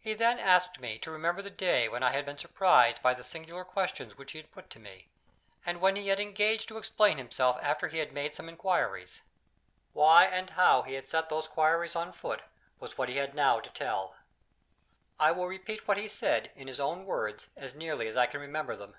He 0.00 0.14
then 0.14 0.40
asked 0.40 0.80
me 0.80 0.98
to 0.98 1.10
remember 1.12 1.40
the 1.40 1.50
day 1.50 1.88
when 1.88 2.02
I 2.02 2.10
had 2.10 2.26
been 2.26 2.36
surprised 2.36 3.00
by 3.00 3.14
the 3.14 3.22
singular 3.22 3.62
questions 3.64 4.18
which 4.18 4.32
he 4.32 4.38
had 4.38 4.50
put 4.50 4.68
to 4.70 4.80
me, 4.80 5.08
and 5.64 5.80
when 5.80 5.94
he 5.94 6.08
had 6.08 6.18
engaged 6.18 6.66
to 6.66 6.78
explain 6.78 7.16
himself 7.16 7.56
after 7.62 7.86
he 7.86 7.98
had 7.98 8.10
made 8.10 8.34
some 8.34 8.48
inquiries. 8.48 9.22
Why, 9.92 10.24
and 10.26 10.50
how, 10.50 10.82
he 10.82 10.94
had 10.94 11.06
set 11.06 11.28
those 11.28 11.46
inquiries 11.46 11.94
on 11.94 12.10
foot 12.12 12.42
was 12.80 12.98
what 12.98 13.08
he 13.08 13.18
had 13.18 13.36
now 13.36 13.60
to 13.60 13.70
tell. 13.70 14.16
I 15.16 15.30
will 15.30 15.46
repeat 15.46 15.86
what 15.86 15.96
he 15.96 16.08
said, 16.08 16.50
in 16.56 16.66
his 16.66 16.80
own 16.80 17.04
words, 17.06 17.46
as 17.56 17.72
nearly 17.72 18.08
as 18.08 18.16
I 18.16 18.26
can 18.26 18.40
remember 18.40 18.74
them. 18.74 18.96